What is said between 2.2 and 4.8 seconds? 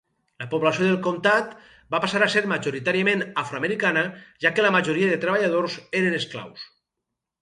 a ser majoritàriament afroamericana, ja que la